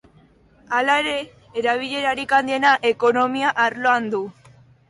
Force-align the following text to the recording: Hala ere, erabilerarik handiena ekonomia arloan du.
Hala 0.77 0.95
ere, 1.01 1.13
erabilerarik 1.63 2.35
handiena 2.39 2.75
ekonomia 2.93 3.55
arloan 3.69 4.13
du. 4.17 4.27